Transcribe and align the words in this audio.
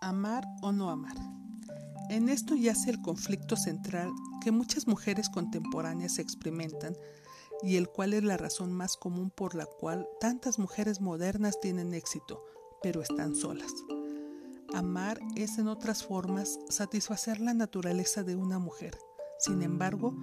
Amar 0.00 0.46
o 0.62 0.72
no 0.72 0.90
amar. 0.90 1.16
En 2.10 2.28
esto 2.28 2.54
yace 2.54 2.90
el 2.90 3.02
conflicto 3.02 3.56
central 3.56 4.10
que 4.42 4.52
muchas 4.52 4.86
mujeres 4.86 5.28
contemporáneas 5.28 6.18
experimentan 6.18 6.96
y 7.62 7.76
el 7.76 7.88
cual 7.88 8.12
es 8.12 8.22
la 8.22 8.36
razón 8.36 8.72
más 8.72 8.96
común 8.96 9.30
por 9.30 9.54
la 9.54 9.66
cual 9.66 10.06
tantas 10.20 10.58
mujeres 10.58 11.00
modernas 11.00 11.58
tienen 11.60 11.94
éxito, 11.94 12.44
pero 12.82 13.02
están 13.02 13.34
solas. 13.34 13.72
Amar 14.74 15.18
es 15.34 15.58
en 15.58 15.68
otras 15.68 16.04
formas 16.04 16.58
satisfacer 16.68 17.40
la 17.40 17.54
naturaleza 17.54 18.22
de 18.22 18.36
una 18.36 18.58
mujer. 18.58 18.98
Sin 19.38 19.62
embargo, 19.62 20.14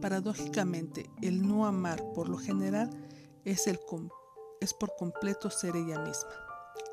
paradójicamente, 0.00 1.10
el 1.22 1.46
no 1.46 1.66
amar 1.66 2.02
por 2.14 2.28
lo 2.28 2.38
general 2.38 2.90
es, 3.44 3.66
el, 3.66 3.78
es 4.60 4.74
por 4.74 4.94
completo 4.96 5.50
ser 5.50 5.76
ella 5.76 5.98
misma. 5.98 6.30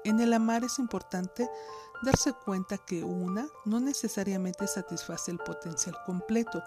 En 0.03 0.19
el 0.19 0.33
amar 0.33 0.63
es 0.63 0.77
importante 0.77 1.49
darse 2.03 2.33
cuenta 2.33 2.77
que 2.77 3.03
una 3.03 3.47
no 3.65 3.79
necesariamente 3.79 4.67
satisface 4.67 5.31
el 5.31 5.37
potencial 5.37 5.95
completo, 6.05 6.63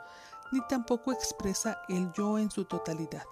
ni 0.52 0.60
tampoco 0.69 1.12
expresa 1.12 1.78
el 1.88 2.10
yo 2.12 2.38
en 2.38 2.50
su 2.50 2.64
totalidad. 2.64 3.24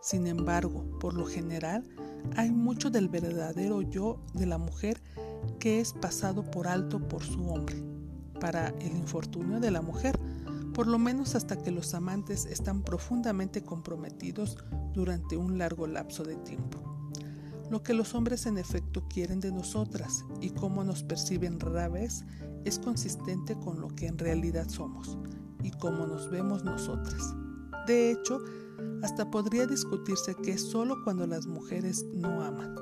Sin 0.00 0.26
embargo, 0.26 0.84
por 1.00 1.14
lo 1.14 1.26
general, 1.26 1.88
hay 2.36 2.50
mucho 2.50 2.90
del 2.90 3.08
verdadero 3.08 3.82
yo 3.82 4.20
de 4.34 4.46
la 4.46 4.58
mujer 4.58 5.02
que 5.58 5.80
es 5.80 5.92
pasado 5.92 6.42
por 6.42 6.68
alto 6.68 6.98
por 7.00 7.22
su 7.22 7.48
hombre, 7.48 7.82
para 8.40 8.68
el 8.68 8.96
infortunio 8.96 9.60
de 9.60 9.70
la 9.70 9.82
mujer, 9.82 10.18
por 10.74 10.86
lo 10.86 10.98
menos 10.98 11.34
hasta 11.34 11.56
que 11.56 11.70
los 11.70 11.94
amantes 11.94 12.44
están 12.46 12.82
profundamente 12.82 13.62
comprometidos 13.62 14.58
durante 14.92 15.36
un 15.36 15.58
largo 15.58 15.86
lapso 15.86 16.22
de 16.22 16.36
tiempo. 16.36 16.95
Lo 17.70 17.82
que 17.82 17.94
los 17.94 18.14
hombres 18.14 18.46
en 18.46 18.58
efecto 18.58 19.04
quieren 19.08 19.40
de 19.40 19.50
nosotras 19.50 20.24
y 20.40 20.50
cómo 20.50 20.84
nos 20.84 21.02
perciben 21.02 21.58
rara 21.58 21.88
vez 21.88 22.24
es 22.64 22.78
consistente 22.78 23.56
con 23.58 23.80
lo 23.80 23.88
que 23.88 24.06
en 24.06 24.18
realidad 24.18 24.68
somos 24.68 25.18
y 25.62 25.72
cómo 25.72 26.06
nos 26.06 26.30
vemos 26.30 26.62
nosotras. 26.62 27.34
De 27.88 28.12
hecho, 28.12 28.40
hasta 29.02 29.30
podría 29.30 29.66
discutirse 29.66 30.34
que 30.36 30.52
es 30.52 30.62
solo 30.62 31.02
cuando 31.02 31.26
las 31.26 31.46
mujeres 31.46 32.04
no 32.14 32.40
aman, 32.40 32.76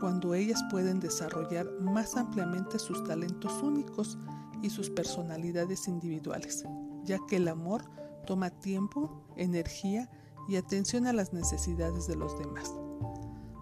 cuando 0.00 0.34
ellas 0.34 0.62
pueden 0.70 0.98
desarrollar 0.98 1.70
más 1.80 2.16
ampliamente 2.16 2.80
sus 2.80 3.04
talentos 3.04 3.62
únicos 3.62 4.18
y 4.62 4.70
sus 4.70 4.90
personalidades 4.90 5.86
individuales, 5.86 6.64
ya 7.04 7.18
que 7.28 7.36
el 7.36 7.48
amor 7.48 7.84
toma 8.26 8.50
tiempo, 8.50 9.24
energía 9.36 10.10
y 10.48 10.56
atención 10.56 11.06
a 11.06 11.12
las 11.12 11.32
necesidades 11.32 12.06
de 12.06 12.16
los 12.16 12.36
demás. 12.38 12.74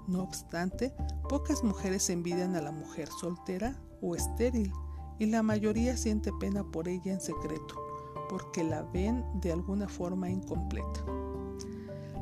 No 0.09 0.23
obstante, 0.23 0.95
pocas 1.28 1.62
mujeres 1.62 2.09
envidian 2.09 2.56
a 2.56 2.62
la 2.62 2.73
mujer 2.73 3.11
soltera 3.20 3.78
o 4.01 4.17
estéril 4.17 4.73
y 5.19 5.27
la 5.27 5.42
mayoría 5.42 5.98
siente 5.98 6.33
pena 6.41 6.64
por 6.64 6.89
ella 6.89 7.12
en 7.12 7.20
secreto, 7.20 7.75
porque 8.31 8.64
la 8.64 8.84
ven 8.84 9.23
de 9.42 9.53
alguna 9.53 9.86
forma 9.86 10.31
incompleta. 10.31 11.05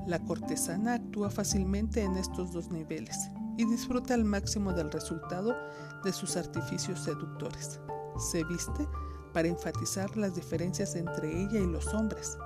La 0.04 0.18
cortesana 0.18 0.94
actúa 0.94 1.30
fácilmente 1.30 2.02
en 2.02 2.16
estos 2.16 2.50
dos 2.50 2.72
niveles 2.72 3.30
y 3.56 3.64
disfruta 3.66 4.14
al 4.14 4.24
máximo 4.24 4.72
del 4.72 4.90
resultado 4.90 5.54
de 6.02 6.12
sus 6.12 6.36
artificios 6.36 6.98
seductores. 6.98 7.80
Se 8.18 8.42
viste 8.42 8.88
para 9.32 9.46
enfatizar 9.46 10.16
las 10.16 10.34
diferencias 10.34 10.96
entre 10.96 11.40
ella 11.40 11.60
y 11.60 11.66
los 11.66 11.86
hombres. 11.94 12.36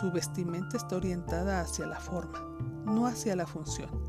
Su 0.00 0.10
vestimenta 0.12 0.78
está 0.78 0.96
orientada 0.96 1.60
hacia 1.60 1.86
la 1.86 2.00
forma, 2.00 2.42
no 2.86 3.06
hacia 3.06 3.36
la 3.36 3.46
función 3.46 4.07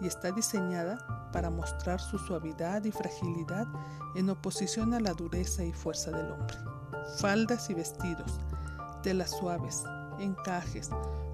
y 0.00 0.06
está 0.06 0.30
diseñada 0.32 1.30
para 1.32 1.50
mostrar 1.50 2.00
su 2.00 2.18
suavidad 2.18 2.84
y 2.84 2.90
fragilidad 2.90 3.66
en 4.14 4.30
oposición 4.30 4.94
a 4.94 5.00
la 5.00 5.12
dureza 5.14 5.64
y 5.64 5.72
fuerza 5.72 6.10
del 6.10 6.30
hombre. 6.30 6.56
Faldas 7.18 7.70
y 7.70 7.74
vestidos, 7.74 8.40
telas 9.02 9.30
suaves, 9.30 9.84
encajes, 10.18 10.90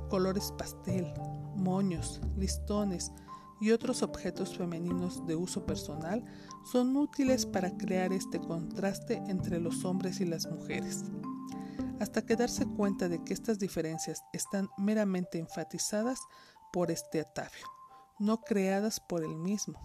colores 0.09 0.53
pastel, 0.57 1.13
moños, 1.57 2.21
listones 2.37 3.13
y 3.61 3.71
otros 3.71 4.03
objetos 4.03 4.57
femeninos 4.57 5.27
de 5.27 5.37
uso 5.37 5.65
personal 5.65 6.25
son 6.71 6.97
útiles 6.97 7.47
para 7.47 7.77
crear 7.77 8.13
este 8.13 8.41
contraste 8.41 9.23
entre 9.29 9.61
los 9.61 9.85
hombres 9.85 10.21
y 10.21 10.25
las 10.25 10.47
mujeres, 10.47 11.05
hasta 12.01 12.23
que 12.23 12.37
darse 12.37 12.67
cuenta 12.67 13.09
de 13.09 13.23
que 13.23 13.33
estas 13.33 13.59
diferencias 13.59 14.23
están 14.33 14.69
meramente 14.77 15.39
enfatizadas 15.39 16.19
por 16.73 16.91
este 16.91 17.21
atavio 17.21 17.74
no 18.19 18.41
creadas 18.41 19.01
por 19.01 19.25
él 19.25 19.37
mismo, 19.37 19.79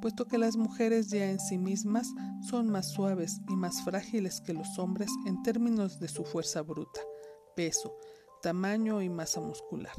puesto 0.00 0.26
que 0.26 0.38
las 0.38 0.56
mujeres 0.56 1.08
ya 1.08 1.30
en 1.30 1.40
sí 1.40 1.58
mismas 1.58 2.08
son 2.42 2.70
más 2.70 2.90
suaves 2.90 3.40
y 3.48 3.56
más 3.56 3.82
frágiles 3.82 4.40
que 4.40 4.52
los 4.52 4.78
hombres 4.78 5.10
en 5.26 5.42
términos 5.42 5.98
de 6.00 6.08
su 6.08 6.24
fuerza 6.24 6.62
bruta, 6.62 7.00
peso, 7.56 7.96
tamaño 8.42 9.00
y 9.02 9.08
masa 9.08 9.40
muscular. 9.40 9.94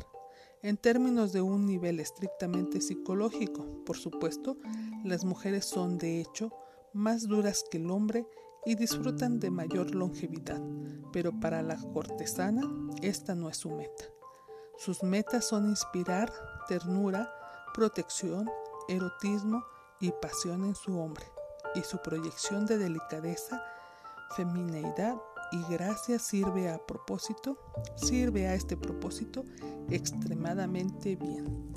En 0.62 0.78
términos 0.78 1.32
de 1.32 1.42
un 1.42 1.66
nivel 1.66 2.00
estrictamente 2.00 2.82
psicológico, 2.82 3.84
por 3.86 3.98
supuesto, 3.98 4.58
las 5.04 5.24
mujeres 5.24 5.66
son 5.66 5.98
de 5.98 6.22
hecho 6.22 6.52
más 6.94 7.28
duras 7.28 7.64
que 7.70 7.78
el 7.78 7.92
hombre 7.92 8.26
y 8.66 8.76
disfrutan 8.76 9.40
de 9.40 9.52
mayor 9.52 9.94
longevidad, 9.94 10.62
pero 11.14 11.40
para 11.40 11.62
la 11.62 11.78
cortesana 11.94 12.62
esta 13.02 13.36
no 13.36 13.50
es 13.50 13.58
su 13.58 13.70
meta. 13.70 14.06
Sus 14.78 15.04
metas 15.04 15.46
son 15.46 15.70
inspirar 15.70 16.32
ternura, 16.68 17.32
protección, 17.76 18.50
erotismo 18.88 19.66
y 20.00 20.12
pasión 20.22 20.64
en 20.64 20.76
su 20.76 20.98
hombre, 20.98 21.26
y 21.76 21.82
su 21.82 22.02
proyección 22.02 22.66
de 22.66 22.78
delicadeza, 22.78 23.62
femineidad 24.38 25.22
y 25.52 25.62
gracia 25.74 26.18
sirve 26.18 26.70
a 26.70 26.78
propósito, 26.78 27.58
sirve 27.96 28.48
a 28.48 28.54
este 28.54 28.78
propósito 28.78 29.44
extremadamente 29.90 31.18
bien. 31.18 31.74